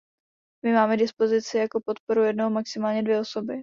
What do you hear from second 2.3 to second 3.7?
maximálně dvě osoby.